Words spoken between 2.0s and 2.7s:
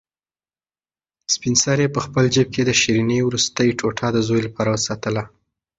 خپل جېب کې